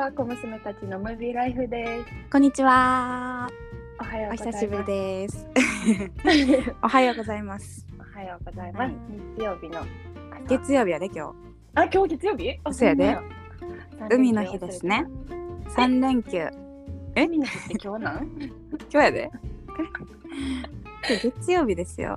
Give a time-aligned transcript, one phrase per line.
[0.00, 2.04] は小娘たちのムービーライフです。
[2.32, 3.50] こんにちは。
[4.00, 4.58] おはようおございます。
[4.58, 5.46] 久しぶりです。
[6.82, 7.86] おはようございます。
[7.98, 8.80] おはようございます。
[8.80, 8.92] はい
[9.36, 9.86] 日曜日の朝
[10.48, 11.34] 月曜日やで今
[11.74, 12.58] あ、今日月曜日？
[12.64, 13.18] あそうやで。
[14.10, 15.04] 海の日ですね。
[15.68, 15.70] 日。
[15.70, 16.48] 三連休。
[17.14, 17.24] え？
[17.26, 18.24] 海の日って今日なん？
[18.40, 19.30] 今日やで。
[21.22, 22.16] 月曜日ですよ。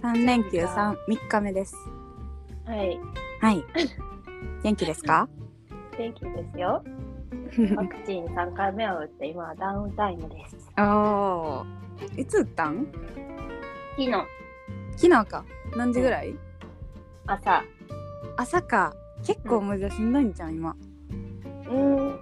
[0.00, 1.76] 三連休三三日目です。
[2.64, 2.98] はい。
[3.42, 3.62] はい。
[4.62, 5.28] 元気ですか？
[5.98, 6.82] 元気ですよ。
[7.76, 10.56] ワクチン3回目を打って今はダウンタイムです。
[10.78, 11.66] おお。
[12.16, 12.86] いつ打ったん？
[13.96, 14.12] 昨日
[14.96, 15.44] 昨日か。
[15.76, 16.34] 何時ぐらい？
[17.26, 17.62] 朝。
[18.36, 18.94] 朝か。
[19.24, 20.70] 結構もうじゃあしんどいんじゃん今。
[20.70, 22.20] うーん。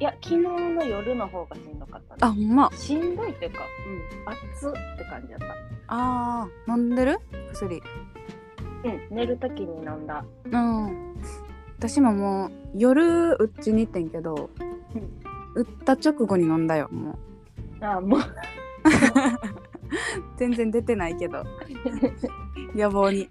[0.00, 2.18] いや昨日の夜の方がしんどかった、ね。
[2.22, 2.70] あほんま？
[2.72, 5.46] しんどいっていうか、うん、熱って感じだった。
[5.88, 7.18] ああ飲んでる？
[7.52, 7.82] 薬。
[8.82, 10.24] うん、寝るときに飲んだ。
[10.44, 11.16] うん。
[11.80, 14.50] 私ももう夜うちに行ってんけど、
[15.54, 17.12] 打った直後に飲んだよも
[17.80, 17.84] う。
[17.84, 18.20] あ、もう。
[20.36, 21.42] 全然出てないけど。
[22.74, 23.30] 予防に。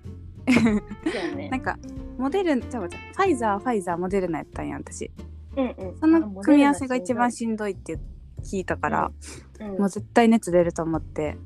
[1.35, 1.49] ね。
[1.53, 1.77] なんか
[2.17, 5.11] モデルナちゃうちファイザーファイザーモデルナやったんや私。
[5.55, 5.95] うんうん。
[5.99, 7.99] その組み合わせが一番しんどいって
[8.41, 9.11] 聞いたから、
[9.59, 11.37] うん、もう絶対熱出ると思って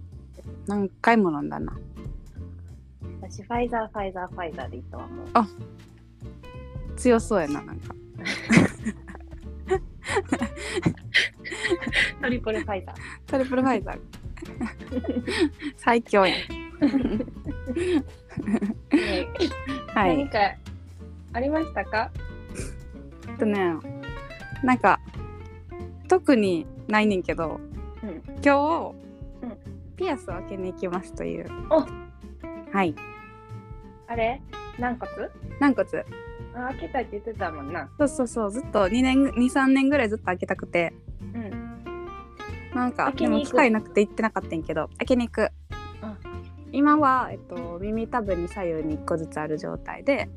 [0.67, 1.77] 何回も飲んだな。
[3.21, 5.27] 私、ファイザー、ファイザー、ファイザーでいいとは思う。
[6.95, 7.95] 強そうやななんか。
[12.21, 12.95] トリプルファイザー。
[13.27, 13.99] トリプルファイザー。
[15.75, 16.35] 最強や。
[16.35, 16.47] んね
[19.93, 20.17] はい。
[20.17, 20.39] 何か
[21.33, 22.09] ありましたか？
[23.27, 23.73] えっとね
[24.63, 24.99] なんか
[26.07, 27.59] 特にないねんけど、
[28.03, 28.21] うん。
[28.43, 28.93] 今日、
[29.43, 29.57] うん。
[29.95, 31.47] ピアスを開けに行きますという。
[31.69, 31.85] お。
[32.71, 32.95] はい。
[34.07, 34.41] あれ？
[34.79, 35.07] 軟骨？
[35.59, 35.87] 軟骨
[36.55, 37.89] あ開けたいって言ってたもんな。
[37.97, 38.51] そうそうそう。
[38.51, 40.93] ずっと2年23年ぐらいずっと開けたくて。
[41.21, 41.85] うん。
[42.73, 44.89] なんかでも機会なくて行ってなかったんやけど。
[44.97, 45.49] 開けに行く。
[46.01, 46.17] あ。
[46.71, 50.29] 今は、えっと、耳たぶに左右に1個ずつある状態で、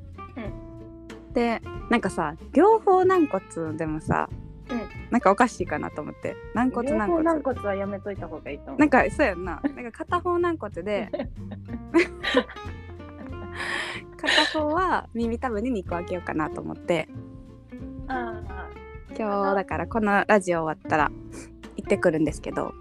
[1.32, 1.60] で
[1.90, 4.30] なんかさ両方軟骨でもさ、
[4.70, 4.80] うん。
[5.10, 6.34] なんかおかしいかなと思って。
[6.54, 7.10] 軟骨軟骨。
[7.10, 8.78] 両方軟骨はやめといた方がいいと思う。
[8.78, 9.60] なんかそうやんな。
[9.62, 11.10] なんか片方軟骨で
[14.26, 17.08] 片方は耳たぶに2個開けようかなと思って。
[18.08, 18.68] ああ、
[19.16, 21.10] 今日だからこのラジオ終わったら
[21.76, 22.72] 行ってくるんですけど。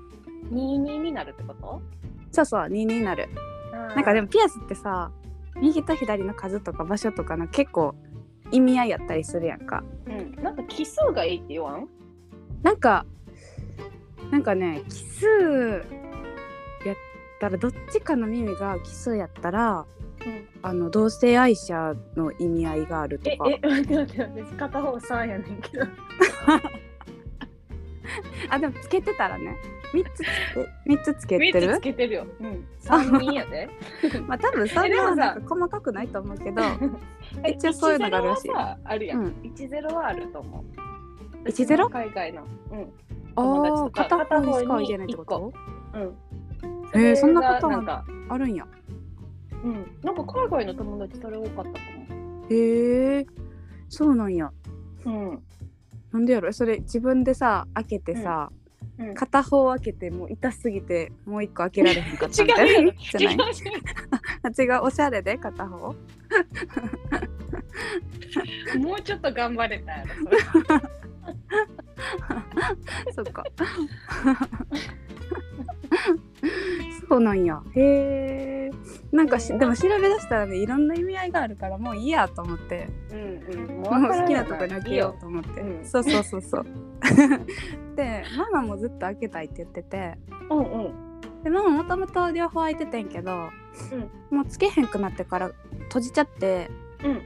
[0.51, 1.81] 22になるってこと？
[2.31, 3.29] そうそう2になる。
[3.95, 5.11] なんかでもピアスってさ
[5.55, 7.95] 右と左の数とか場所とかの結構
[8.51, 9.84] 意味合いやったりするやんか。
[10.05, 10.44] うん。
[10.44, 11.88] なんか奇数がいいって言わん？
[12.61, 13.05] なんか
[14.31, 15.28] なんかね奇数
[16.85, 16.95] やっ
[17.39, 20.04] たらどっちかの耳が奇数やったらうん。
[20.61, 25.85] あの同性愛者の意味合いがあるとえ、かえ、待って待って待って、片方3やねんけど。
[28.49, 29.57] あでもつけてたらね
[29.93, 30.27] 3つつけ
[30.85, 32.27] 三つつけて3るつつけてるよ。
[32.39, 32.65] うん。
[32.81, 33.69] 3人やで。
[34.27, 36.61] まあ多分そんえでもさななんか細かくないと思うけど
[37.43, 39.19] え一応そういうのがあるらしい10はさあるやん。
[39.19, 40.63] うん10はあると思
[41.45, 41.49] う。
[41.49, 41.89] 10?
[41.89, 42.43] 海外の。
[42.71, 42.91] うん。
[43.37, 45.53] ああ片方にしかないってこと？
[45.93, 46.15] うん。
[46.93, 48.65] えーそんなことなんか、あるんや
[49.65, 49.85] うん。
[50.03, 53.25] なんか海外の友達それ多かったと思へえ。
[53.89, 54.51] そうなんや。
[55.05, 55.09] う。
[55.09, 55.43] うん。
[56.11, 56.53] なんでやろ？
[56.53, 58.51] それ自分でさ開けてさ、
[58.99, 59.13] うん。
[59.15, 62.91] 片方開けてもう痛すぎてもう一個開けられへんかった違みたいな。
[63.17, 63.35] じゃない？
[63.35, 63.81] 違う違う
[64.43, 64.83] あ違う。
[64.83, 65.37] おしゃれで？
[65.37, 65.77] 片方？
[68.79, 70.79] もうちょっと頑張れたやろ
[73.15, 73.43] そっか。
[77.09, 77.61] そうなんや。
[77.75, 78.24] へえ
[79.15, 82.89] なんかしでも調べ出したらねいろんな意味合いがあるからもういいやと思って。
[83.11, 83.67] うんうん。
[83.77, 85.61] もう好きなとこに開けようと思って。
[85.61, 86.65] うんそうそうそうそう。
[87.95, 90.17] でママもずっと開けたいって言ってて。
[90.49, 90.93] うんうん。
[91.43, 93.49] でママもともと両方開いててんけど、
[94.31, 95.51] もうつけへんくなってから
[95.84, 96.69] 閉じちゃって。
[97.01, 97.19] うんうん。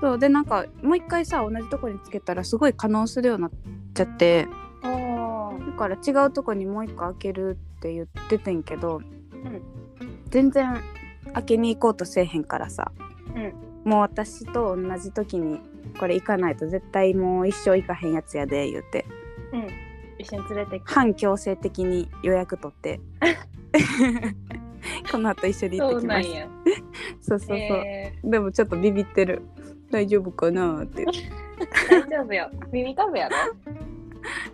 [0.00, 3.50] そうでなんかもう一回さ同じとこにつけたらすごい可能するようになっ
[3.94, 4.48] ちゃって。
[4.82, 9.00] あだから違うとこにもう一個開けるって言っててんけど、
[10.30, 10.82] 全然
[11.34, 12.92] 開けに行こうとせえへんからさ、
[13.84, 15.60] もう私と同じ時に
[15.98, 19.06] これ行かないと絶対もう一生行かへんやつやで言って。
[19.52, 19.70] あうん。
[20.18, 23.00] 一緒に連れてきて反強制的に予約取って。
[25.10, 26.48] この後一緒に行っそうなんてきましたや。
[27.20, 28.18] そうそうそう、え。
[28.22, 29.42] でもちょっとビビってる。
[29.90, 31.04] 大丈夫かなって。
[31.04, 31.06] ー
[31.90, 32.50] 大丈夫よ。
[32.70, 33.36] 耳たぶやろ？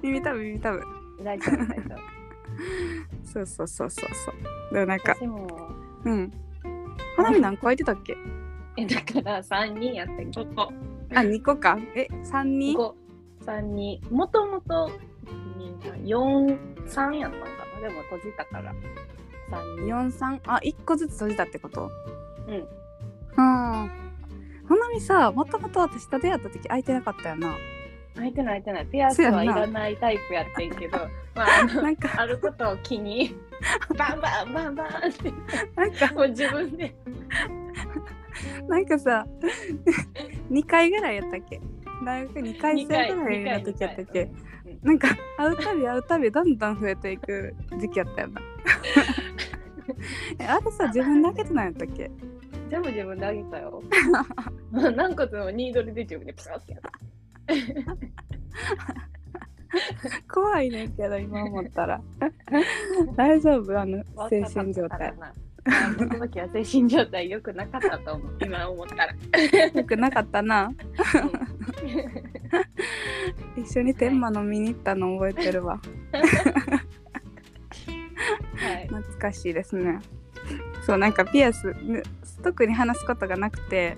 [0.02, 0.82] 耳たぶ耳たぶ。
[1.22, 2.16] 大丈夫大丈夫
[3.24, 4.74] そうそうそうそうそう。
[4.74, 5.16] でもなんか
[6.04, 6.32] うん
[7.16, 8.16] 花見何個空いてたっけ？
[8.76, 10.72] えだから3人やって5個
[11.14, 12.92] あ二個かえ三人？5
[13.46, 14.00] 3人。
[14.10, 14.90] もともと
[16.04, 17.46] 4、3やったんか
[17.80, 17.88] な？
[17.88, 18.74] でも閉じたから。
[19.50, 19.94] 3人。
[19.94, 20.40] 4、3?
[20.46, 21.90] あ、1個ずつ閉じたってこと？
[22.48, 22.54] うん。
[22.54, 23.90] うん。
[24.68, 27.54] ほなみさ、もともと私と出会った時空いてなかったよな。
[28.16, 28.86] 開いてない開いてない。
[28.86, 30.98] ピアスはいらないタイプやってんけど、
[31.34, 33.34] まあ、あのなんか、あることを機に、
[33.96, 35.32] バンバンバンバンって、
[35.76, 36.94] なんか、もう自分で。
[38.68, 39.26] なんかさ、
[40.50, 41.60] 2回ぐらいやったっけ？
[42.04, 44.22] 大学2回生ぐらいの時やったっけ？
[44.22, 44.36] うん
[44.82, 45.08] なんか、
[45.38, 48.40] 会うたび会うたびどんどん増えていく時期やったよな。
[50.38, 52.10] えあれさ、自分だけでなんやったっけ？
[52.68, 53.82] 全部自分であげたよ。
[54.72, 56.90] 何個のニードルで自分でピサってやった。
[60.32, 62.00] 怖いねんけど、今思ったら。
[63.16, 63.78] 大丈夫？
[63.78, 65.12] あの、精神状態。。
[65.68, 68.38] あの時は精神状態良くなかったと思う。
[68.40, 69.12] 今思ったら。
[69.74, 70.70] よくなかったな。
[73.56, 75.80] 一緒に天満飲みに行ったの覚えてるわ。
[78.54, 78.88] はい。
[78.88, 79.98] 懐かしいですね。
[80.86, 82.02] そう、なんかピアス、ね
[82.42, 83.96] 特に話すことがなくて、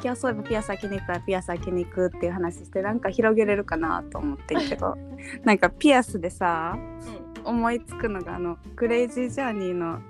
[0.00, 0.04] うん。
[0.04, 4.96] 今日そういえばピアス開けに行くからピアス開けに行くっていう話して、なんか広げれるかなと思ってんけど、
[5.44, 6.78] なんかピアスでさ、
[7.44, 10.00] 思いつくのがあの、クレイジージャーニーの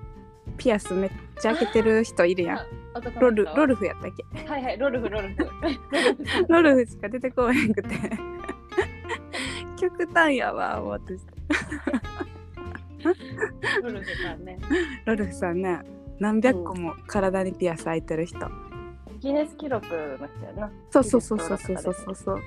[0.57, 1.11] ピアスめっ
[1.41, 2.59] ちゃ開けてる人いるやん。
[2.95, 3.67] 男ロル、ロル。
[3.69, 4.49] ルフやったっけ？
[4.49, 5.37] はいはい、ロルフ、ロルフ。
[6.49, 7.89] ロルフ しか出てこへんくて
[9.79, 11.15] 極端やわ思って
[13.83, 14.59] ロルフさんね。
[15.07, 15.81] ロルフさんね
[16.19, 18.47] 何百個も体にピアス開いてる人、
[19.21, 20.71] ギネス記録の人やな。
[20.91, 21.79] そうそうそうそうそう。
[21.79, 22.41] そうそう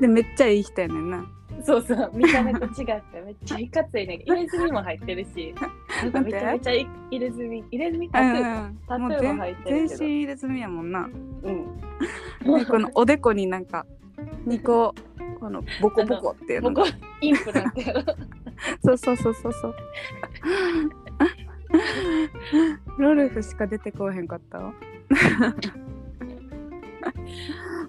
[0.00, 1.26] で めっちゃいい人やねんな。
[1.62, 2.10] そうそう。
[2.14, 5.54] 見た目と違ってめっちゃいかついね入れ墨も入ってるし。
[6.02, 11.10] なんかめちゃめちゃ入れ墨入れ墨タトゥー、うんうん、タトゥーも入ってる全身入れ墨やもんな。
[11.42, 12.64] うん。
[12.66, 13.86] このおでこになんか
[14.46, 14.94] 2個
[15.38, 16.84] このボコボコっていうのが。
[17.20, 17.84] インプなんて
[18.82, 19.74] そうそうそうそうそう。
[22.98, 24.74] ロルフしか出てこへんかったわ。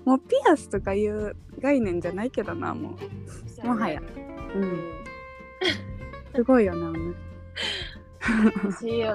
[0.06, 2.98] もうピアスとかいう概念じゃないけどなも
[3.64, 3.68] う。
[3.68, 4.02] もはや。
[4.02, 4.64] ううん。
[4.74, 4.80] ん。
[6.36, 6.98] すごいよなあの。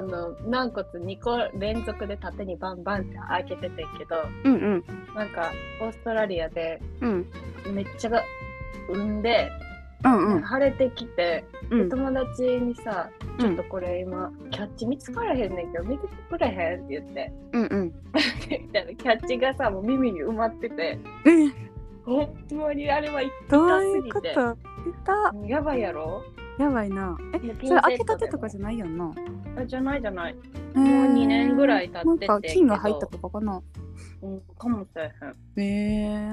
[0.02, 4.84] の軟骨2個連続で縦にバンバンって開けててんけどうんうん。
[5.14, 5.50] なんか
[5.82, 7.26] オーストラリアでうん。
[7.72, 8.10] めっちゃ
[8.88, 9.50] 産んで、
[10.04, 10.48] うんうん。
[10.48, 11.88] 腫れてきて、うん。
[11.88, 17.32] 友達にさ「ちょっとこれ今キャッチ見つからへんねんけど見てくれへん?」って言って。
[17.52, 17.94] うんうん。
[18.50, 20.98] みたいなキャッチがさもう耳に埋まってて。
[21.26, 21.70] え。
[22.04, 24.56] ほんまにあれは痛どういうこすぎてとい
[25.04, 26.22] たやばいやろ？
[26.58, 27.16] やばいな。
[27.34, 29.12] えそれ開けたてとかじゃないよな。
[29.56, 30.34] あじゃないじゃない、
[30.74, 33.62] ももう2年ぐらい経っててなんか菌が入ったけとかかな。
[34.22, 35.10] うん、かもしれへん。
[35.10, 36.30] へえ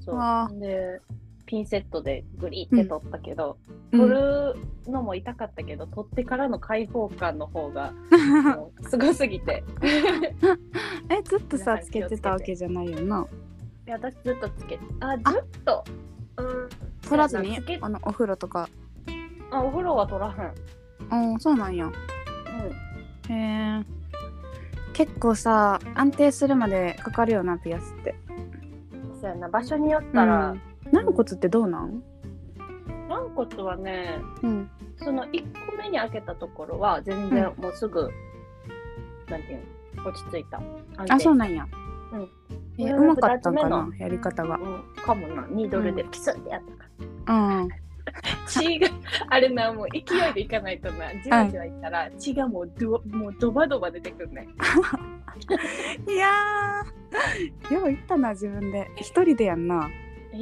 [0.00, 0.16] そう。
[0.16, 1.00] わで
[1.48, 3.56] ピンセットでグリって取ったけど、
[3.90, 4.00] うん。
[4.00, 4.54] 取る
[4.86, 7.94] のも痛かったけど取ってからの開放感の方が
[8.86, 9.64] すごすぎて。
[11.08, 12.18] えずっとさつけて。
[12.18, 13.26] たわけじゃないよな。
[13.86, 15.16] いや私ずっとつけてあ。
[15.16, 15.84] ずっと。
[16.36, 16.68] うん。
[17.08, 17.58] 取らずに？
[17.80, 18.68] あのお風呂とか。
[19.50, 21.34] あお風呂は取らへん。
[21.34, 21.86] あそうなんや。
[21.86, 21.90] う
[23.32, 23.34] ん。
[23.34, 23.86] へえ
[24.92, 28.14] 結構さ安定するまでかかるよなピアスって。
[29.18, 29.48] そうやな。
[29.48, 32.02] 場所によったら、うん軟骨ってどうなん？
[33.08, 34.70] 軟骨はねうん。
[34.96, 38.10] その1個目に開けたところは全然もうすぐ、
[39.28, 39.60] なんていう
[39.96, 40.08] の？
[40.08, 40.60] 落ち着いた。
[40.96, 41.66] あそううなんや。
[42.12, 42.28] うん。
[42.78, 43.88] え俺うまかったんかな？
[43.98, 44.56] やり方が。
[44.56, 44.84] ん。
[44.96, 45.46] かもな。
[45.50, 46.90] ニードルでピスってやったか
[47.26, 47.68] ら、うん。
[48.48, 48.88] 血が
[49.28, 49.98] あれなもう勢
[50.30, 51.14] いでいかないとな。
[51.22, 54.48] じわじわいったら血がもうドもうドバドバ出てくるね。
[56.08, 57.74] いやー。
[57.74, 58.90] よう言ったな自分で。
[58.96, 59.88] 一人でやんな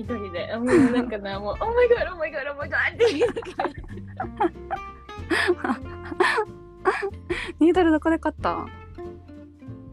[0.00, 0.55] 一人で。
[0.57, 3.05] もうなんかなもう「オーマイガーオーマイガーオーマイガー」って。
[3.07, 3.33] 言いなが
[5.62, 5.81] ら
[7.59, 8.67] ニードルどこで買った？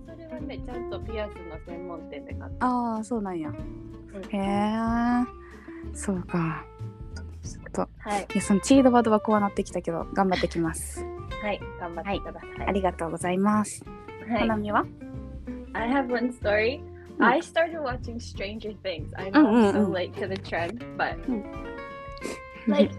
[0.05, 2.65] それはねちゃんとピアスの専門店で買った。
[2.67, 3.55] ああそうなんや、ん。
[3.55, 3.57] へ
[4.33, 4.74] え
[5.93, 6.63] そうか。
[7.43, 8.22] ちょっとはい。
[8.24, 11.05] いやそのチードバドはこうなってきたけど頑張ってきます。
[11.41, 13.83] はい頑張ってください、ありがとうございます。
[14.29, 14.39] はい。
[14.41, 14.86] 花見は
[15.74, 16.81] ？I have one story.
[17.17, 17.24] Hmm.
[17.24, 19.13] I started watching Stranger Things.
[19.17, 21.41] I'm mm so late to the trend, but hmm.
[22.67, 22.91] like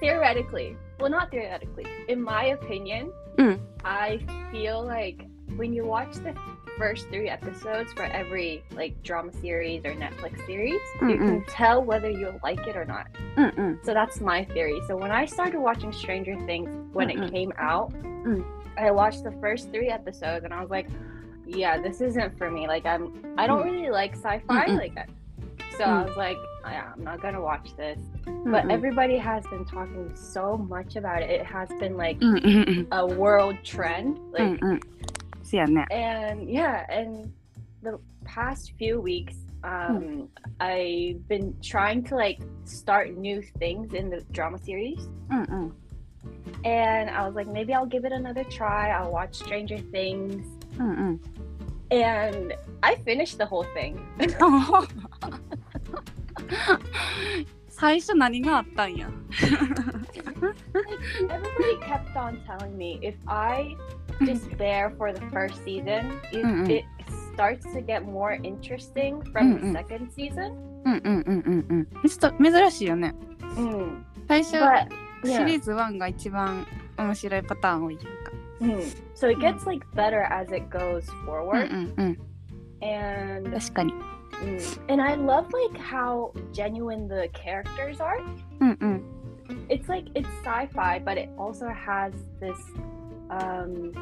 [0.00, 1.86] theoretically, well, not theoretically.
[2.08, 3.60] In my opinion, mm.
[3.84, 5.26] I feel like
[5.56, 6.34] when you watch the
[6.78, 11.10] first three episodes for every like drama series or Netflix series, Mm-mm.
[11.10, 13.06] you can tell whether you'll like it or not.
[13.36, 13.84] Mm-mm.
[13.84, 14.80] So that's my theory.
[14.86, 17.26] So when I started watching Stranger Things when Mm-mm.
[17.26, 18.44] it came out, mm.
[18.76, 20.88] I watched the first three episodes and I was like,
[21.46, 22.66] yeah, this isn't for me.
[22.66, 23.64] Like I'm I don't Mm.
[23.64, 24.76] really like sci-fi Mm-mm.
[24.76, 25.08] like that.
[25.78, 26.06] So I Mm.
[26.08, 27.98] was like, yeah, I'm not gonna watch this.
[28.44, 31.30] But everybody has been talking so much about it.
[31.30, 32.18] It has been like
[32.92, 34.18] a world trend.
[34.32, 34.60] Like,
[35.90, 37.32] and yeah, and
[37.82, 40.28] the past few weeks, um,
[40.60, 45.08] I've been trying to like start new things in the drama series
[46.63, 48.89] And I was like, maybe I'll give it another try.
[48.91, 50.45] I'll watch Stranger Things.
[50.79, 52.53] And
[52.83, 53.99] I finished the whole thing.
[57.69, 59.09] 最初何があったんや
[61.29, 63.75] Everybody kept on telling me if I
[64.25, 66.69] just there for the first season, it, Mm-mm.
[66.69, 66.85] it
[67.33, 69.73] starts to get more interesting from the Mm-mm.
[69.73, 70.53] second season.
[70.85, 73.13] うんうんうんうんうんちょっと珍しいよね
[73.55, 74.03] Mm.
[74.27, 74.87] 最初 But
[75.24, 78.10] シリーズ1が一番面白いパターン多いやんか。
[78.60, 78.80] Mm.
[79.14, 81.70] So it gets like better as it goes forward.
[81.70, 82.18] うんうん。
[82.82, 83.52] And mm.
[83.52, 83.92] 確かに。
[84.42, 84.92] mm.
[84.92, 88.20] and I love like how genuine the characters are.
[88.60, 89.02] うんうん。
[89.68, 92.56] It's like it's sci-fi, but it also has this
[93.30, 93.92] um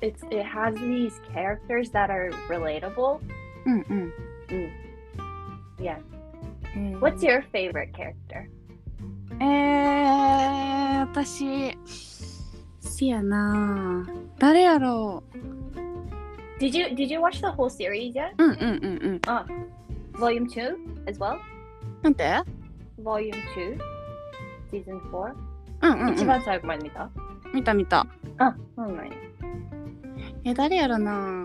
[0.00, 3.20] it's it has these characters that are relatable.
[3.64, 4.10] Hmm.
[5.78, 5.98] Yeah.
[6.76, 8.48] うん What's your favorite character?
[9.40, 11.76] えー、私
[12.80, 14.06] せやな
[14.38, 15.22] 誰やろ
[16.60, 18.32] Did you did you watch the whole series yet?
[18.38, 19.20] ううんうんうんうん。
[20.18, 21.38] Volume 2 as well?
[22.02, 22.24] なんて
[23.00, 23.78] ？Volume 2
[24.72, 25.34] Season 4?
[25.82, 27.08] うんうん、うん、一番最後まで見た？
[27.54, 28.06] 見た見た。
[28.38, 29.12] あ、そうなんや。
[30.44, 31.42] え誰やろなな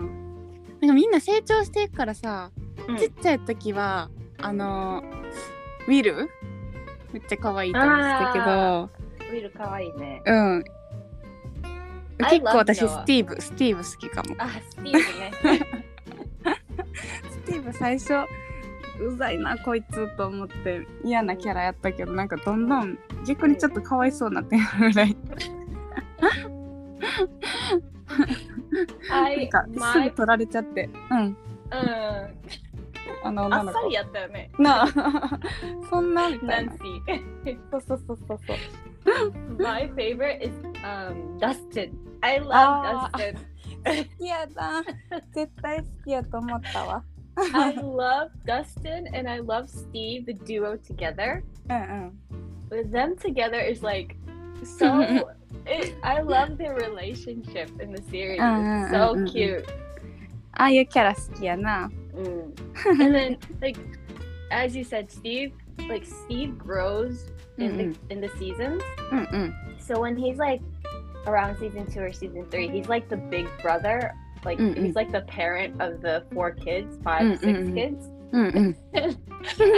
[0.88, 2.50] かみんな成長していくからさ、
[2.88, 2.96] うん。
[2.96, 5.04] ちっちゃい時はあの
[5.86, 6.28] ウィル
[7.14, 8.90] めっちゃ可愛いと思ってたけど
[9.30, 10.20] ウィルかわいいね。
[10.26, 10.64] うん
[12.18, 15.32] 結構私.スティーブスティーブ好きかもあ、スティーブね。
[17.30, 18.14] スティーブ最初
[19.00, 25.16] うざいなこいつと思って嫌なキャラやったけどなんかどんどん逆にちょっとかわいそうになってるぐらい
[29.08, 31.36] なんかすぐ取られちゃってうんうん。
[33.23, 34.51] あのあ女の子っさりやったよね。
[34.57, 34.87] なあ
[35.89, 37.59] そんなみたいなナンシー。
[37.71, 38.57] そうそうそうそうそう
[39.61, 40.51] My favorite is
[40.83, 41.91] um, Dustin.
[42.21, 43.37] I love あー Dustin.
[43.83, 44.83] 好 きやな
[45.33, 47.03] 絶対好きやと思ったわ
[47.53, 51.43] I love Dustin and I love Steve, the duo together.
[51.69, 52.19] うんうん
[52.69, 54.15] But them together is like
[54.63, 55.01] so.
[55.65, 58.39] it, I love their relationship in the series.
[58.39, 59.31] Uh, It's so uh, uh, uh.
[59.31, 59.65] cute.
[60.53, 63.00] ああいうキャラ好きやな Mm.
[63.00, 63.76] and then like
[64.50, 65.52] as you said, Steve,
[65.88, 68.82] like Steve grows in the in the seasons.
[69.10, 69.52] Mm-mm.
[69.80, 70.60] So when he's like
[71.26, 74.14] around season two or season three, he's like the big brother.
[74.44, 74.84] Like Mm-mm.
[74.84, 78.10] he's like the parent of the four kids, 5 six kids.
[78.34, 78.74] I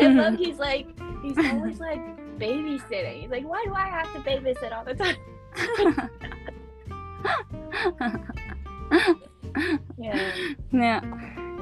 [0.08, 0.88] love he's like
[1.22, 2.00] he's always like
[2.38, 3.22] babysitting.
[3.22, 5.16] He's like, why do I have to babysit all the time?
[9.98, 10.32] yeah.
[10.72, 11.00] Yeah.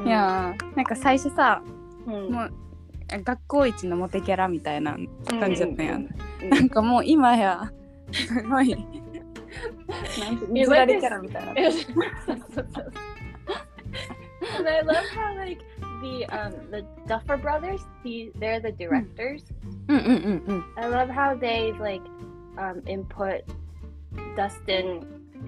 [0.05, 1.61] いやーなんか最初さ
[2.05, 2.29] Mm.
[2.31, 2.51] もう
[3.23, 6.07] 学校一のモテキャラみたいな感じだったやん
[6.41, 6.49] Mm.
[6.49, 7.71] なんかもう今や
[8.11, 11.51] すごいなんかいじられキャラみたいな
[14.57, 15.61] and I love how like
[16.01, 19.43] the um the Duffer brothers, the they're the directors.
[19.87, 22.01] うんうんうんうん I love how they like
[22.57, 23.43] um input
[24.35, 25.01] Dustin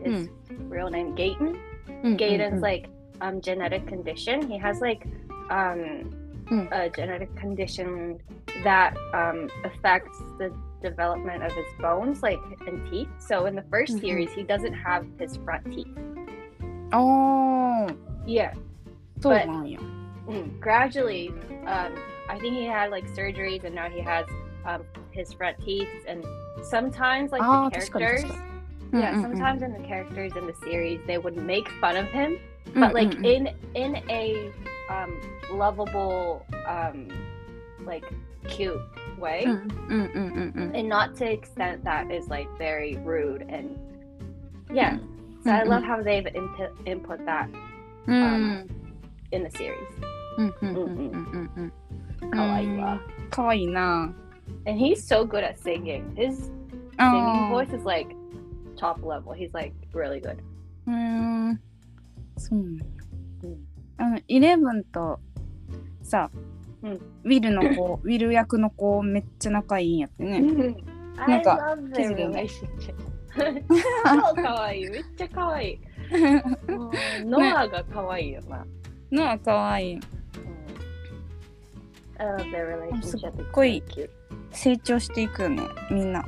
[0.04, 0.30] his
[0.70, 1.56] real name Gaten.
[2.04, 2.90] うん Gaten's like
[3.21, 4.49] um, genetic condition.
[4.49, 5.07] He has like
[5.51, 6.13] um,
[6.47, 6.69] mm.
[6.73, 8.21] a genetic condition
[8.65, 13.09] that um, affects the development of his bones, like and teeth.
[13.19, 13.99] So in the 1st mm-hmm.
[13.99, 15.89] series, he doesn't have his front teeth.
[16.93, 17.89] Oh,
[18.27, 18.55] yeah.
[19.21, 21.29] So but, mm, gradually,
[21.67, 21.95] um,
[22.29, 24.27] I think he had like surgeries, and now he has
[24.65, 25.89] um, his front teeth.
[26.07, 26.25] And
[26.63, 28.31] sometimes, like oh, the characters,
[28.93, 32.39] yeah, sometimes in the characters in the series, they would make fun of him
[32.75, 34.51] but like うんうんうん in in a
[34.91, 37.09] um lovable um
[37.87, 38.05] like
[38.49, 38.77] cute
[39.19, 43.77] way うんうんうんうんうん and not to extent that is like very rude and
[44.73, 45.01] yeah Mm.
[45.45, 45.87] so i love Mm-mm.
[45.87, 47.49] how they've input input that
[48.07, 48.67] うん
[49.33, 49.75] in the series
[50.39, 51.73] うんうんうんうんうん
[52.23, 52.99] うん Kawaii
[53.31, 54.13] かわいいな
[54.67, 56.51] and he's so good at singing his
[56.99, 58.15] あ singing ー voice is like
[58.77, 60.37] top level he's like really good
[60.87, 60.93] うー
[61.53, 61.61] ん
[62.37, 62.85] そうなんや。
[63.45, 63.67] うん。
[63.99, 65.21] あのイレブンと
[66.03, 66.31] さ、
[66.83, 66.93] うん。
[66.93, 70.77] ウィルの子 ウィル役の子めっちゃ仲いいんやってね。
[71.19, 72.47] I なんか記事でね。
[73.37, 74.91] 超可愛い。
[74.91, 75.81] めっちゃ可愛い。
[76.71, 76.93] もう
[77.25, 78.65] ノアが可愛いよな、
[79.11, 79.95] のはかわい。
[79.95, 80.01] い
[83.03, 83.21] すっ
[83.53, 83.83] ごい
[84.51, 86.25] 成長していくよねみんな。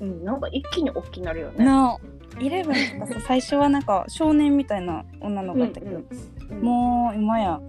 [0.00, 1.64] うん、なんか一気に大きくなるよね。
[1.64, 1.96] な
[2.38, 6.06] イレブンとかさ最初はなんか少年みたいな女の子だったけど、うん
[6.50, 7.60] うん、もう今や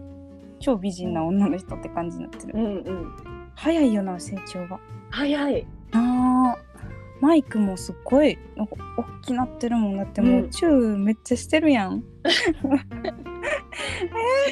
[0.60, 2.54] 超美人な女の人って感じになってる。
[2.56, 3.14] うんうん、
[3.56, 4.80] 早いよな成長が。
[5.12, 5.68] 早い。
[5.94, 6.56] あ
[7.22, 12.04] マイクもすっごいなんか大きなってるもんだってもうチューめっちゃしてるやん。
[12.26, 12.30] え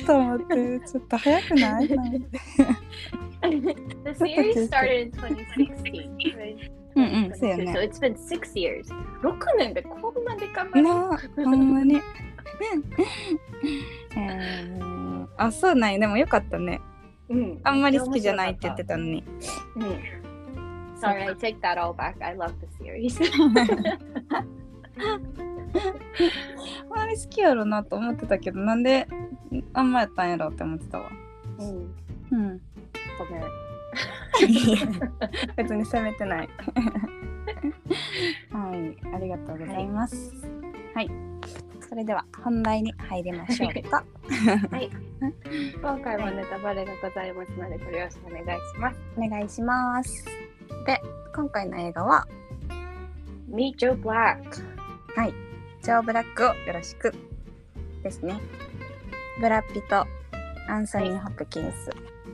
[0.02, 0.46] ーと思って
[0.88, 1.88] ちょっと早くない？
[3.46, 6.72] The series started in 2016.
[6.72, 6.75] う
[7.42, 7.74] んうん、そうやね。
[7.74, 8.88] So it's been six years.
[9.22, 12.02] 6年でこんなでかななほんまに。
[14.18, 16.00] えー、あ、そうなんや。
[16.00, 16.80] でもよかったね。
[17.30, 17.60] うん。
[17.64, 19.24] あんまり好きじゃないって言ってたのに。
[19.76, 19.84] うん。
[21.00, 22.16] Sorry, I take that all back.
[22.22, 23.20] I love the series.
[26.96, 29.08] あれ好きやろなと思ってたけど、なんで
[29.74, 31.12] あんまやったんやろって思ってたわ。
[31.60, 31.68] うん。
[31.68, 31.72] う
[32.54, 32.62] ん。
[33.18, 33.44] ごめん。
[35.56, 36.50] 別に責めてない。
[38.52, 40.34] はい、ありがとうございます。
[40.94, 41.10] はい、
[41.88, 44.04] それでは本題に入りましょうか。
[44.72, 44.90] はい、
[45.82, 48.98] 今回もネタバレがございますので、ご了承お願いします。
[49.18, 50.26] お願いします。
[50.86, 51.02] で、
[51.36, 52.28] 今回の映画は
[53.50, 54.64] ？Meet Joe Black。
[55.16, 55.34] はい、
[55.82, 57.14] ジョー・ブラックをよろしく
[58.04, 58.42] ですね。
[59.40, 60.06] ブラピと
[60.68, 61.90] アンソニー・ホプキンス。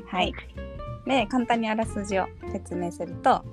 [0.08, 0.71] はい、はい
[1.06, 3.44] で簡単にあらすじを説明すると,、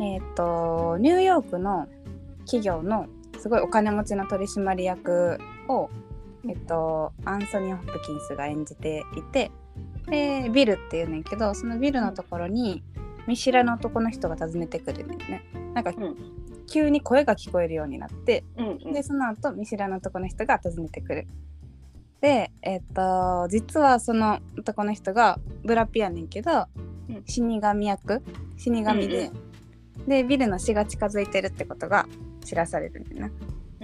[0.00, 1.86] えーと、ニューヨークの
[2.46, 3.06] 企業の
[3.38, 5.38] すごいお金持ちの取締役
[5.68, 5.88] を、
[6.48, 9.50] えっと、アンソニー・ホップキンスが演じていて
[10.06, 12.82] でビルっていうねんけどそのビルのところに
[13.26, 15.42] 見知らぬ男の人が訪ねてくるんだよね。
[15.72, 16.16] なんか、うん、
[16.66, 21.26] 急に声が聞こえるようになって、うんうん、でその後見知らぬ男の人が訪ねてくる。
[22.20, 26.66] で、えっ、と実はその男の人がブラピやねんけど、
[27.08, 28.22] うん、死神役
[28.56, 29.30] 死神で、
[29.98, 32.06] うん、でビルの死が近づいてるってことが
[32.44, 33.30] 知らされるんだよな。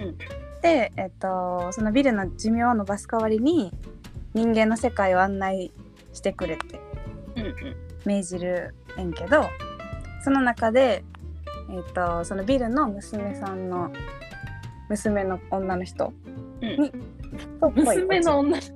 [0.05, 0.17] うん、
[0.61, 3.71] で、えっ、とそのビルの寿命を延ばす代わりに
[4.33, 5.71] 人間の世界を案内
[6.13, 6.79] してくれって、
[8.05, 9.45] 命じるんんけど
[10.23, 11.03] その中で、
[11.69, 13.91] えっとそのビルの娘さんの
[14.89, 16.13] 娘の女の人
[16.61, 16.91] に
[17.75, 18.73] 娘の女の人。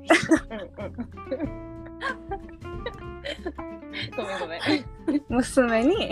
[4.16, 5.22] ごめんごめん。
[5.30, 6.12] 娘に、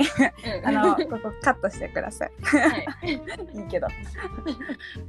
[0.64, 2.32] あの、ここカットしてください。
[2.42, 3.16] はい、い
[3.60, 3.88] いけど。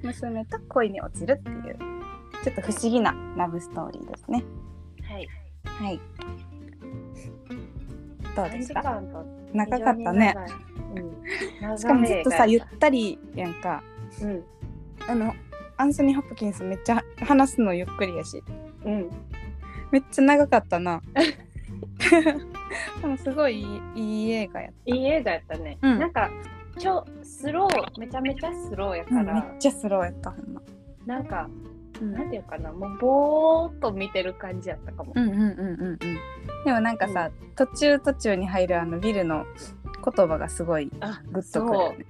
[0.02, 1.78] 娘と恋に落ちるっていう、
[2.42, 4.44] ちょっと不思議なラブストーリーですね。
[5.02, 5.28] はい。
[5.64, 6.00] はい。
[8.36, 9.00] どうですか？
[9.52, 10.34] 長かったね。
[10.96, 13.82] うん、しかもずっとさ、ゆったりやんか。
[14.20, 14.44] うん。
[15.08, 15.32] あの、
[15.76, 18.42] アンソニー・ホプキンスめっちゃ話すのゆっくりやし。
[18.84, 19.10] うん。
[19.90, 21.00] めっちゃ長かったな。
[23.00, 24.94] でもすごいいい映画やった。
[24.94, 25.78] いい映画やったね。
[25.82, 26.30] うん、なんか
[26.78, 30.62] ちょスローめちゃめちゃスローやから、うん、めっちゃスローやったほんま。
[31.06, 31.48] なんか、
[32.00, 35.12] うん、なんていうかなもうぼーっと見てる感じやったかも。
[35.14, 35.98] うんうんうんうんうん。
[35.98, 39.44] でもなんかさ、うん、途中途中に入るあのビルの
[40.04, 42.06] 言葉がすごいグッとくるよね。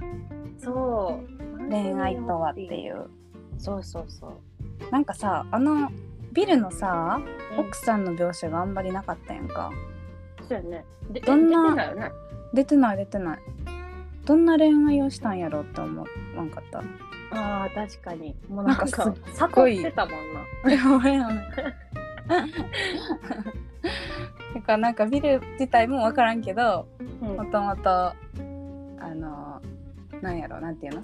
[0.58, 3.10] そう恋愛とはっていう。
[3.58, 4.32] そうそうそう。
[4.90, 5.90] なんかさあの
[6.32, 7.20] ビルのさ、
[7.52, 9.70] うん、奥さんの描写があんまりなかったやんか。
[10.48, 10.84] そうやね。
[11.24, 11.74] どんな
[12.52, 13.38] 出てない出てない。
[14.24, 16.02] どんな恋愛をしたんやろって思
[16.36, 16.82] わんかった？
[17.30, 18.34] あー確かに。
[18.48, 19.02] もうなんかすっ
[19.50, 19.80] ごい。
[19.80, 20.40] ってたもんな。
[20.70, 20.78] だ
[24.62, 24.90] からな。
[24.90, 26.86] んかビル自体も分からんけど
[27.20, 28.14] もともとあ
[29.14, 29.60] の
[30.22, 31.02] なんやろなんていうの？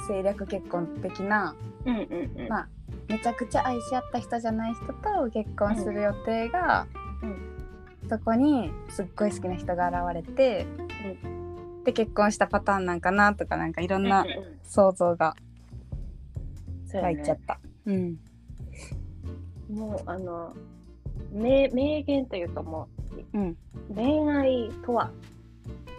[0.00, 1.54] 政略結婚的な、
[1.84, 2.68] うんうんうん、まあ
[3.08, 6.86] めちゃくちゃ愛し合った人じゃない人と結婚する予定が、
[7.22, 10.66] うん、そこにすっごい好きな人が現れて、
[11.24, 14.24] うん、で結婚したパターンなんかなとかなんかいろんな
[14.64, 15.36] 想像が
[16.90, 17.58] ちゃった。
[17.86, 18.18] うん、
[19.70, 20.52] もうあの
[21.32, 22.88] 名名言というかも
[23.32, 23.56] う、うん、
[23.94, 25.10] 恋愛とは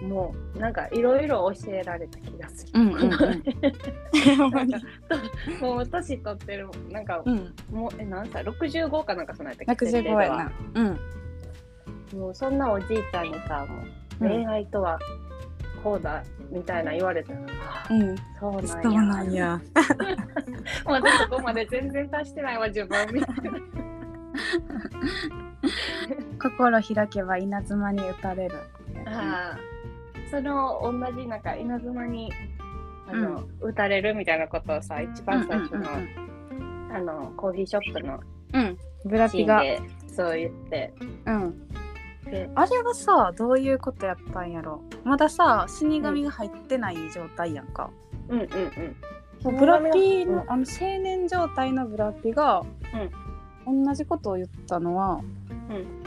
[0.02, 2.74] もうなんかいろいろ教えられた気がする。
[2.76, 3.10] うんうんうん、
[5.60, 10.52] もう年取ってるなんか、うん、もうえ何歳？65かなんかそのやったっけ65やな。
[10.76, 11.00] うん。
[12.20, 13.76] もうそんなおじいちゃんにさも
[14.28, 14.98] う恋愛とは
[15.84, 17.40] こうだみたいな言われたら、
[17.90, 18.62] うん、そう
[18.94, 19.60] なんや。
[20.86, 23.42] まだそこまで全然達してないわ自分みたいな。
[26.40, 28.56] 心開けば稲妻に打たれる。
[29.06, 29.77] ああ。
[30.30, 32.32] その同じなんか稲妻に
[33.08, 35.86] あの、うん、打たれるみたいなことをさ一番最初の、
[36.94, 38.20] あのコーヒーショップの
[38.54, 38.78] うん。
[39.06, 39.62] ブラピが。
[40.16, 40.94] そう言って、
[41.28, 41.68] うん、
[42.56, 44.82] あれはさどういうことやったんやろ。
[45.04, 47.92] まださ死神が入ってない状態やんか。
[48.30, 48.96] うんうん
[49.46, 49.58] うん。
[49.58, 52.64] ブラピの、あの青年状態のブラピが、
[53.66, 55.22] うん、同じことを言ったのは、
[55.70, 56.04] うん、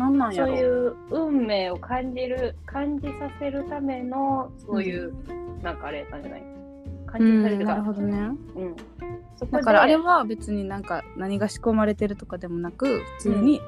[0.00, 0.48] 何なんやろ？
[0.48, 6.42] そういう運命を感じる感じさせるためのそういう、うん、なんかあれなんじゃない？
[7.06, 8.18] 感じされるなるほどね。
[8.56, 8.76] うん。
[9.50, 12.86] だからあれは別になんか何が仕込まれてるとかでもなく
[13.18, 13.60] 普通に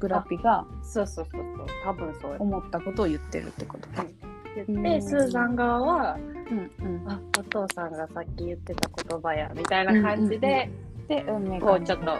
[0.00, 1.66] ブラピが、そうそうそうそう。
[1.84, 4.04] 多分そう思ったことを言ってるってことか。
[4.54, 6.18] 言って、スーザン側は、
[6.50, 10.68] うんうん、あお父さんがさっき言ってた言葉やみたいな感じで、
[11.08, 12.18] うんうんうん、で運命こうちょっと、うん、聞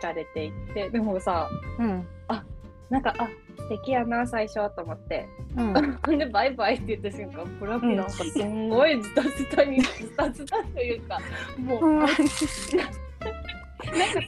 [0.00, 2.42] かれていってでもさ、うん、あ
[2.90, 5.72] なんかあ素敵やな最初と思って、うん、
[6.18, 11.18] でバイバイって言った瞬間ブラピなんかすんごいズタズタにズタズタというか
[11.58, 12.06] もう、うん、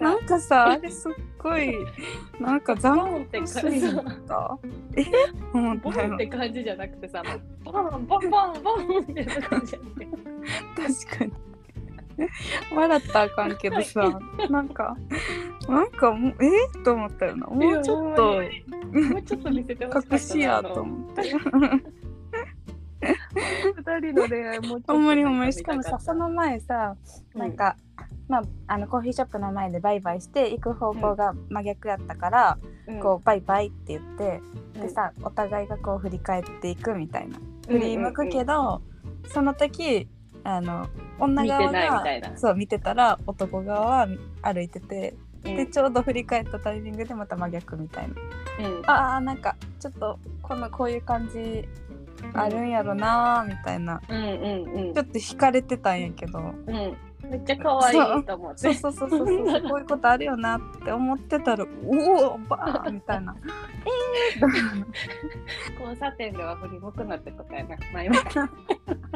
[0.00, 1.74] なんかさあれすっごい
[2.38, 3.56] なんかザンって感じ
[4.26, 4.58] だ
[4.96, 5.04] え？
[5.52, 7.22] ボンって感じじゃなくてさ
[7.64, 11.32] ボンボンボンボンって感じ確かに。
[12.74, 14.20] 笑ったらあかんけどさ
[14.50, 14.96] なんか
[15.68, 17.46] なんかもうえー、と思ったよな。
[17.46, 18.38] もうちょっとも
[19.18, 21.22] うちょっと見せてほしかった隠しやと思って
[23.02, 25.52] 二人の恋愛もほんまにほんまに。
[25.52, 26.96] しかもさその前さ
[27.34, 27.76] なんか、
[28.28, 34.40] まあ、あのコーヒーショップの前でバイバイして行く方向が真逆やったから、うん、こうバイバイって言って、
[34.76, 37.38] うん、でさお互いがこう振り返っていくみたいな。
[37.68, 38.82] 振り向くけど、
[39.28, 40.08] その時
[40.42, 42.02] あの女側が
[42.36, 44.08] そう見てたら男側は
[44.42, 51.66] 歩いてて、うん、でちょうど振り返ったタイミングでまた真逆みたいな、うん、あーなんかちょっとこのこういう感じ
[52.34, 56.96] あるんやろなみたいな、うんうんうん、ちょっと惹かれてたんやけど、うん、
[57.30, 58.58] めっちゃ可愛いと思って。
[58.58, 58.74] そう。
[58.74, 63.34] そうそうそうそう こういうことあるよなって思ってたらおおバーみたいな。
[63.40, 63.88] え
[64.36, 67.76] えー、 交差点では振り向くなってことやな。
[67.92, 69.09] 前はほ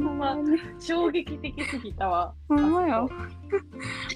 [0.00, 0.36] んま。
[0.78, 2.34] 衝撃的すぎたわ。
[2.48, 3.08] ほんまよ。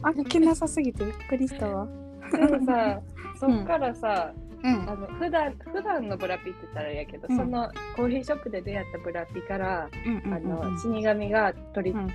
[0.02, 1.86] あっけなさすぎてびっくりしたわ。
[2.32, 3.00] でもさ
[3.38, 12.10] そっからさ、うん、あの普段普段のブラピって言ったらやけど、うん、そのコーヒーショップで出会ったブラピから、うんあの死神が取り、うん、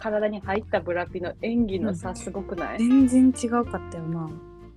[0.00, 4.30] 体に入ったブラピの演技の差すごくない、全然違うかったよな。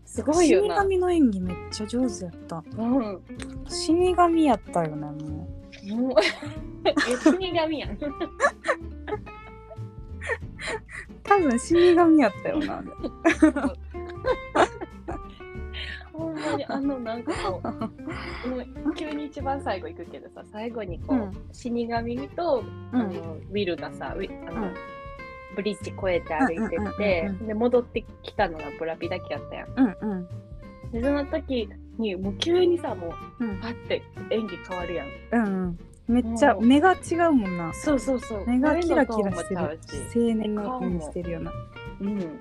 [0.06, 0.76] すごいよな。
[0.76, 3.22] 死神の演技めっちゃ上手やった、うん、
[3.68, 6.22] 死神やったよねもうもう
[7.20, 7.98] 死神やん。
[11.24, 12.84] 多分死神やったよな。
[16.14, 17.68] ほんまにあのなんかこう
[18.50, 24.72] もう急に一番最後行くけどさ最後にこう、うん、死神と、あのウィルがさウィあの、
[25.56, 29.70] ブリッジ越えて歩いてって、で戻ってきたのがブラピだけやったやん。
[29.76, 33.12] うんうん、でその時にもう急にさもう、
[33.62, 35.08] パッて演技変わるやん。
[35.32, 37.74] うんうんめっちゃ目が違うもんな。
[37.74, 38.46] そうそうそう。
[38.48, 39.80] 目がキラキラしてる。
[40.16, 41.52] 青年の目にしてるよな。
[42.00, 42.40] うん。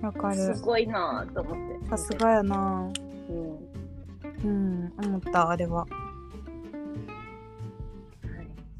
[0.00, 0.56] わかる。
[0.56, 1.88] すごいなと思って。
[1.90, 2.90] さすがやな。
[3.28, 3.70] うん。
[4.42, 5.86] うん、思ったあれは。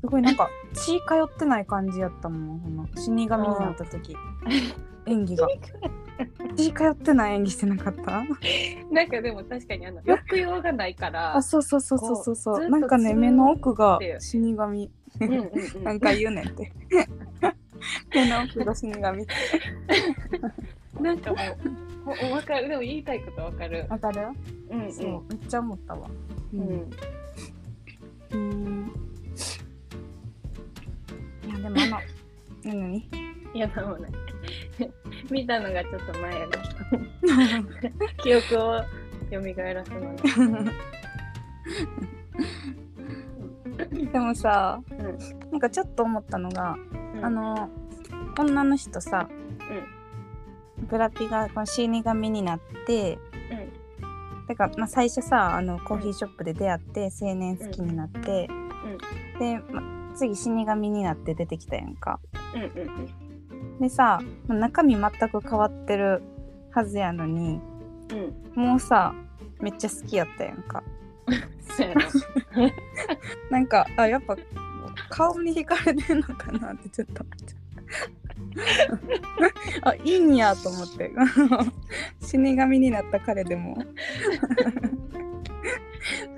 [0.01, 2.61] すごいなんか血通ってない感じやったもん。
[2.61, 4.17] この死神になった時。
[5.07, 5.49] 演技が。
[6.57, 8.23] 血通ってない演技してなかった？
[8.91, 14.91] なんかでも確かにあの抑揚がないからあそうそうそうそうそうなんかね目の奥が死神。
[15.83, 16.73] なんか言うねんって。
[18.15, 19.23] 目の奥が死神。
[19.23, 19.33] って
[21.01, 21.37] なんかも
[22.07, 22.69] うおわかる。
[22.69, 23.87] でも言いたいことわかる。
[23.89, 24.21] わかる？
[24.71, 25.23] うん、うん、そう。
[25.33, 26.09] めっちゃ思ったわ。
[26.53, 26.91] うん。
[28.33, 28.93] うん。
[31.47, 31.99] いやでもあの
[32.65, 32.97] 何？
[32.99, 34.11] いやでもない
[35.31, 36.53] 見たのがちょっと前やな。
[38.23, 38.83] 記憶を
[39.31, 40.21] 蘇らすのに。
[44.13, 45.19] でもさ、うん、
[45.53, 46.77] なんかちょっと思ったのが、
[47.15, 47.71] うん、あの
[48.39, 49.29] 女の人さ、
[50.79, 53.19] うん、ブラピがこの死神になって、
[53.51, 58.49] うん、だから、まあ、最初さあのコーヒーショップで出会って青年好きになって、
[59.39, 59.83] で、ま、
[60.15, 62.21] 次死神になって出てきたやんか。
[62.55, 62.71] うんうんう
[63.03, 63.30] ん
[63.81, 66.23] でさ中身全く変わってる
[66.71, 67.61] はずやのに、
[68.55, 69.15] うん、もうさ
[69.61, 70.83] めっちゃ好きやったやんか。
[73.51, 73.59] な。
[73.61, 74.37] んかあやっぱ
[75.09, 77.61] 顔に惹かれてんのかなってちょっと思っちゃ
[79.91, 81.13] あいいんやと思って。
[82.21, 83.77] 死神になった彼でも。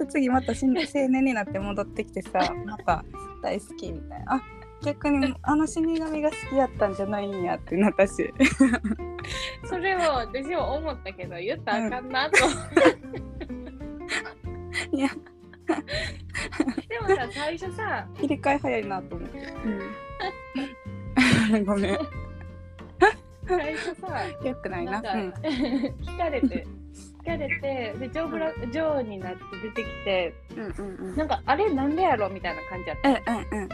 [0.09, 0.69] 次また青
[1.09, 3.05] 年になって戻ってきてさまた
[3.43, 4.35] 大好きみたいな。
[4.35, 4.43] あ
[4.85, 8.33] 逆にあの死神が好きやったんじゃないんやってなったし。
[9.65, 12.39] それを私も思ったけど言ったらあかんなと、
[14.97, 15.09] いや。
[16.89, 19.39] でもさ最初さ切り替え早いなと思って、
[21.53, 21.99] うん、 ごめん。
[23.47, 25.01] 最初さよくないな。
[25.01, 26.67] なうん、聞かれて
[27.23, 33.33] 聞かれてでジョーブラ、ジョーになって出てきて、うんうんうん、なんかあれなんでやろみたいな感じやった。
[33.33, 33.69] うんうんうん、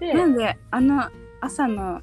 [0.00, 2.00] でなんであの朝の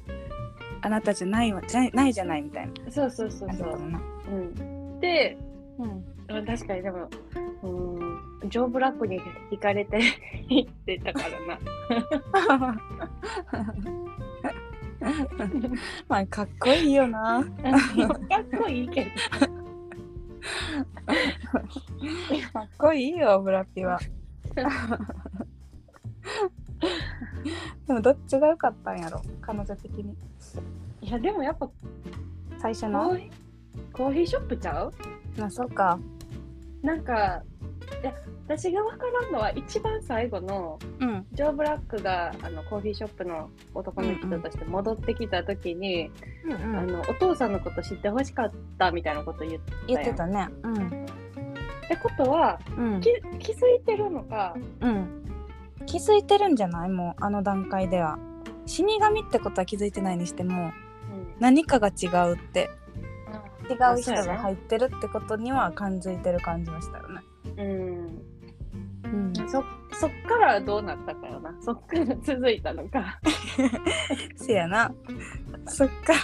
[0.80, 2.72] あなたじゃないわじゃないじゃないみたいな。
[2.90, 3.78] そうそうそうそう。
[4.30, 5.36] うん、で、
[6.28, 7.08] うん、確かにでも
[7.62, 8.00] うん
[8.48, 10.00] ジョー・ブラックに引かれて
[10.48, 11.58] 行ってたからな。
[16.08, 17.44] まあかっこいいよな。
[17.62, 19.10] かっこいいけど。
[22.52, 23.98] かっこいいよ、ブラピは。
[27.86, 30.16] でもどっちが良かったんやろ、彼女的に。
[31.00, 31.68] いや、でもやっぱ
[32.58, 33.16] 最初の？
[33.92, 34.92] コーヒーショップちゃう？
[35.40, 35.98] あ、そっか。
[36.82, 37.42] なんか、
[38.02, 38.12] いや
[38.46, 46.10] 私が分からんのは一番最後の、うん、ジョー・ブラックがあのコーヒーショップの男の人として戻ってきた時に、
[46.44, 50.48] うんうん、あのお父さんのこと知ってほしかったみたいなこと言って言ってたね。
[50.64, 50.78] うん、っ
[51.88, 55.21] てことは、うん、気気づいてるのか、うん、
[55.86, 56.90] 気づいてるんじゃない？
[56.90, 58.18] もうあの段階では。
[58.64, 60.72] 死神ってことは気づいてないにしても、うん、
[61.40, 62.70] 何かが違うって、
[63.68, 67.20] 違う人が入ってるってことには感づいてる感じましたよね。
[69.04, 71.54] うん、うん、そそっからどうなったかよな。
[71.60, 73.20] そっから続いたのか。
[74.36, 74.94] せやな。
[75.66, 76.14] そっか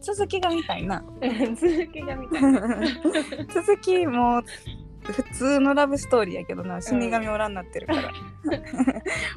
[0.00, 1.02] 続きが見たいな。
[1.20, 3.46] 続きが見たい。
[3.48, 4.42] 続きも
[5.12, 8.12] 普通のラブストーリーやけどな死神おらんなってるから、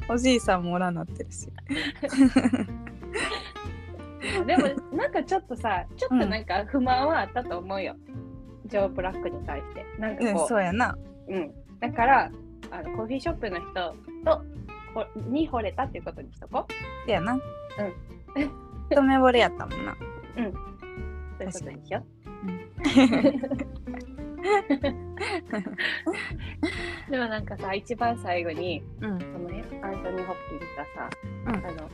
[0.08, 1.48] うん、おじいさんもおらんなってるし
[4.46, 7.96] でもなんかちょっとさちょっとなんか不満はあったと思うよ、
[8.66, 10.96] ジョー・ブラックに対してなんかこう、うん、そうやな
[11.28, 12.30] うんだから
[12.70, 14.42] あのコーヒーショップの人と
[15.28, 16.72] に惚れたっていうことにしとこう。
[17.06, 17.34] せやな。
[17.34, 17.40] うん。
[18.90, 19.96] 一目惚れやったもんな。
[20.36, 20.52] うん。
[20.52, 20.58] そ
[21.44, 22.21] ういうことにしよう。
[27.10, 31.10] でもなんかさ一番最後に、うん、このねアントニー・ホッキンスがさ、
[31.46, 31.88] うん、あの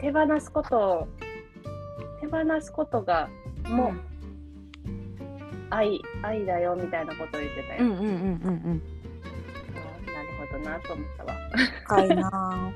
[0.00, 1.06] 手放すこと
[2.20, 3.28] 手放すことが
[3.68, 4.00] もう、うん、
[5.70, 7.84] 愛愛だよみたいなことを言ってたよ。
[7.84, 8.14] うんうんうんうんう
[8.74, 8.82] ん。
[10.52, 11.34] どなと思ったわ。
[11.84, 12.72] 深いな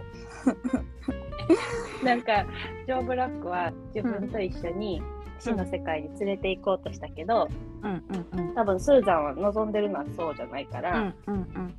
[2.05, 2.47] なんか
[2.87, 5.03] ジョー・ブラックは自分と一緒に
[5.39, 7.49] 死の世界に連れて行こうとしたけど、
[7.83, 8.03] うん
[8.35, 11.75] うんうん、多分スーザンは望んでるのはそうじゃないから、うんうんうん、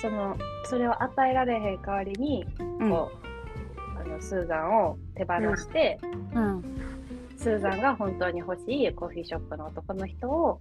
[0.00, 5.98] そのそれを与えられへん代わりに、こうあのスーザンを手放して、
[6.34, 6.62] うん、
[7.36, 10.58] スーザンが本当に欲しいコーヒーショップの男の人を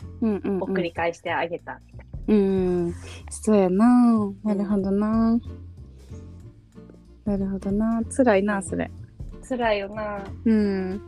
[0.61, 2.07] 送り返してあげたみたいな。
[2.27, 2.93] うん、
[3.29, 4.31] そうやな。
[4.43, 5.39] なるほどな。
[7.25, 8.01] なるほどな。
[8.15, 8.89] 辛いな、それ。
[9.47, 10.23] 辛いよな。
[10.45, 11.01] うん。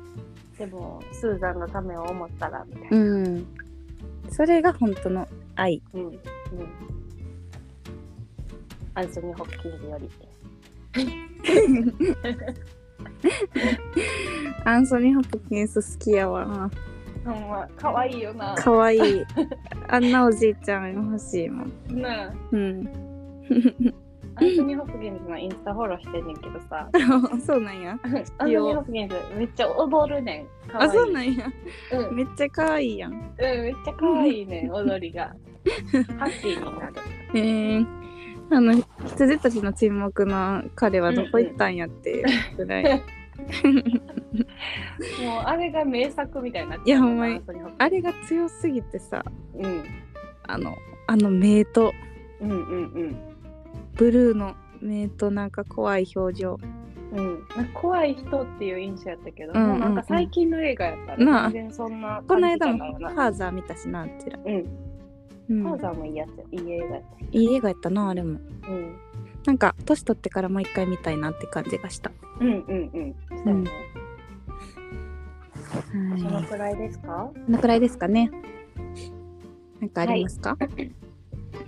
[0.59, 2.97] でも、スーザンのためを思ったら、みたいな。
[2.97, 3.47] うん。
[4.29, 5.81] それが本当の愛。
[5.93, 6.01] うん。
[6.01, 6.19] うん。
[8.93, 10.09] アンソニー・ホッキンズより。
[14.65, 16.69] アンソニー・ホッキンス好きやわ。
[17.23, 18.53] ほんま、かわいいよな。
[18.55, 19.25] かわいい。
[19.87, 21.71] あんなおじいちゃん欲しいもん。
[22.01, 22.33] なあ。
[22.51, 22.85] うん。
[24.41, 26.89] アントニー・ホプキンズのインスタフォローしてんねんけどさ。
[27.45, 27.99] そうなんや。
[28.01, 30.77] アントニー・ホプキンズめっちゃ踊るねん。
[30.77, 31.51] あ、そうなんや。
[31.91, 33.13] うん、めっちゃかわいいやん。
[33.13, 35.25] うん、めっちゃかわいいねん、踊りが。
[36.17, 36.93] ハッピーになる。
[37.33, 37.99] へえー。
[38.51, 38.73] あの
[39.05, 42.25] 羊たちの沈黙の彼はどこ行ったんやっていう
[42.57, 43.03] ぐらい。
[45.23, 47.41] もうあれが名作みたいになっていやほんまに
[47.77, 49.23] あれが強すぎてさ、
[49.55, 49.83] うん、
[50.43, 50.75] あの
[51.07, 51.93] あの目と、
[52.41, 53.28] うんうんうん、
[53.99, 56.57] ブルーの目となんか怖い表情。
[57.11, 64.65] うん、怖い人っていう印象やったけど、うんうんうん、なんか最近の映画やったら全然そんなこの間もファーザー見たしなあちら、うん、
[65.49, 67.25] うん、ファーザーもいいやついい映画やった。
[67.31, 68.33] いい映画やったなあれも、う
[68.71, 68.95] ん、
[69.45, 72.11] なんか年取ってからもう一回見たいなって感じがした。
[72.39, 72.55] うんうん
[72.93, 73.15] うん。
[73.43, 73.71] そうね、
[76.11, 77.31] はい、そのくらいですか？
[77.45, 78.31] そのくらいですかね。
[79.81, 80.91] なんかありますか、はい、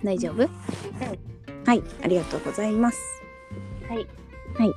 [0.04, 0.48] 大丈夫、うん、
[1.66, 2.98] はいありがとうございます
[3.88, 4.06] はい
[4.54, 4.74] はい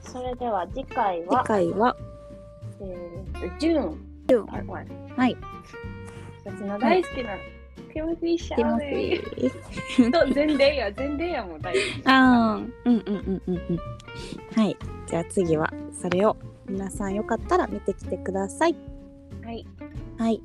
[0.00, 1.96] それでは次回は次回は
[2.80, 4.68] えー、とジューンジューン
[5.16, 5.36] はい
[6.44, 7.54] 私の大好きな、はい
[7.94, 10.10] ティモシー・シャーレイ。
[10.10, 12.06] と、ゼンデイヤ、ゼンデイヤも大好き。
[12.06, 13.78] ああ、うんうんうんうんうん。
[14.56, 14.76] はい。
[15.06, 16.36] じゃあ次はそれを
[16.68, 18.76] 皆さんよかったら見てきてください。
[19.44, 19.64] はい。
[20.18, 20.42] はい。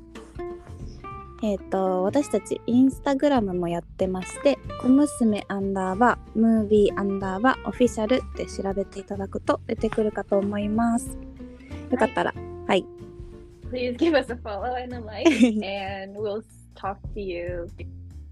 [1.42, 11.16] えっ、ー、と、私たちインスタグラムもやってまして、小娘アンダーバー、ムービーアンダーバー、オフィシャルって調べていただくと出てくるかと思います。
[11.90, 12.34] よかったら、
[12.66, 12.84] はい。
[13.70, 15.28] Please give us a follow and a like,
[15.64, 16.42] and we'll
[16.74, 17.68] talk to you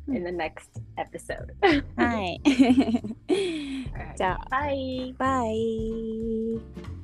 [0.08, 1.54] in the next episode.
[1.96, 2.40] はい。
[4.16, 5.14] じゃあ、バイ。
[5.16, 6.97] バイ。